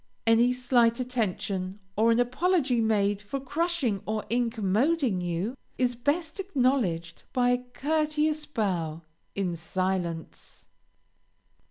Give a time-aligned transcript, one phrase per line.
[0.25, 7.25] Any slight attention, or an apology made for crushing or incommoding you, is best acknowledged
[7.33, 9.03] by a courteous bow,
[9.35, 10.65] in silence.